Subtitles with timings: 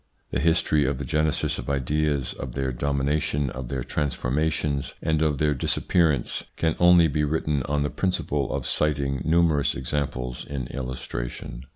[0.31, 5.21] The history of the genesis of ideas, of their domi nation, of their transformations, and
[5.21, 10.43] of their disappear ance, can only be written on the principle of citing numerous examples
[10.43, 11.65] in illustration.